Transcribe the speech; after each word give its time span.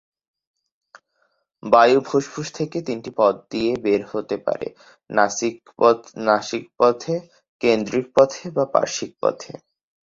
বায়ু 1.63 1.99
ফুসফুস 2.01 2.47
থেকে 2.57 2.77
তিনটি 2.87 3.11
পথ 3.17 3.35
দিয়ে 3.51 3.71
বের 3.83 4.01
হতে 4.11 4.35
পারে: 4.45 4.67
নাসিক 6.27 6.63
পথে, 6.79 7.15
কেন্দ্রিক 7.61 8.05
পথে, 8.15 8.43
বা 8.55 8.63
পার্শ্বিক 8.73 9.11
পথে। 9.21 9.51